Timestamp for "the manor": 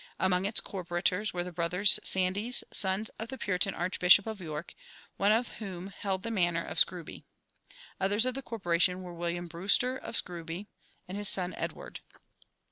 6.23-6.65